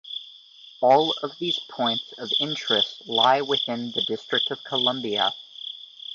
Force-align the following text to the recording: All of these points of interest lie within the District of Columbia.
All 0.81 1.11
of 1.21 1.37
these 1.37 1.59
points 1.69 2.11
of 2.17 2.31
interest 2.39 3.03
lie 3.07 3.41
within 3.41 3.91
the 3.91 4.01
District 4.01 4.49
of 4.49 4.63
Columbia. 4.63 5.31